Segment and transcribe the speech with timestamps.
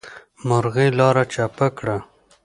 [0.47, 1.97] مرغۍ لاره چپه کړه.